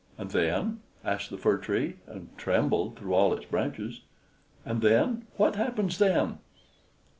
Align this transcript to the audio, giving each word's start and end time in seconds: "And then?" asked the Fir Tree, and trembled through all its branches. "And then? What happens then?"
"And 0.17 0.31
then?" 0.31 0.79
asked 1.05 1.29
the 1.29 1.37
Fir 1.37 1.59
Tree, 1.59 1.97
and 2.07 2.35
trembled 2.35 2.97
through 2.97 3.13
all 3.13 3.35
its 3.35 3.45
branches. 3.45 4.01
"And 4.65 4.81
then? 4.81 5.27
What 5.37 5.57
happens 5.57 5.99
then?" 5.99 6.39